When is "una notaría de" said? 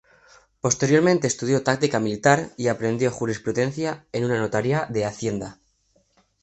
4.25-5.05